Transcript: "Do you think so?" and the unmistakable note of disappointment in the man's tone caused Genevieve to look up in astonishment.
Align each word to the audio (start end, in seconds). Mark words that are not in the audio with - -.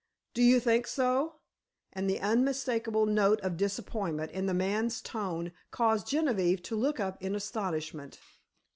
"Do 0.33 0.41
you 0.41 0.59
think 0.59 0.87
so?" 0.87 1.35
and 1.93 2.09
the 2.09 2.19
unmistakable 2.19 3.05
note 3.05 3.39
of 3.41 3.55
disappointment 3.55 4.31
in 4.31 4.47
the 4.47 4.53
man's 4.55 4.99
tone 4.99 5.51
caused 5.69 6.07
Genevieve 6.07 6.63
to 6.63 6.75
look 6.75 6.99
up 6.99 7.21
in 7.21 7.35
astonishment. 7.35 8.17